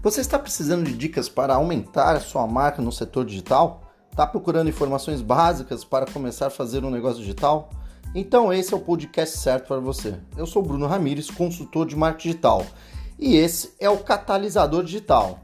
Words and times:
Você 0.00 0.20
está 0.20 0.38
precisando 0.38 0.84
de 0.84 0.96
dicas 0.96 1.28
para 1.28 1.56
aumentar 1.56 2.14
a 2.14 2.20
sua 2.20 2.46
marca 2.46 2.80
no 2.80 2.92
setor 2.92 3.24
digital? 3.24 3.82
Está 4.08 4.24
procurando 4.24 4.70
informações 4.70 5.20
básicas 5.20 5.82
para 5.82 6.06
começar 6.06 6.46
a 6.46 6.50
fazer 6.50 6.84
um 6.84 6.90
negócio 6.90 7.18
digital? 7.18 7.68
Então 8.14 8.52
esse 8.52 8.72
é 8.72 8.76
o 8.76 8.80
podcast 8.80 9.36
certo 9.38 9.66
para 9.66 9.80
você. 9.80 10.14
Eu 10.36 10.46
sou 10.46 10.62
Bruno 10.62 10.86
Ramires, 10.86 11.28
consultor 11.28 11.84
de 11.84 11.96
marketing 11.96 12.28
digital, 12.28 12.64
e 13.18 13.34
esse 13.36 13.74
é 13.80 13.90
o 13.90 13.98
Catalisador 13.98 14.84
Digital. 14.84 15.40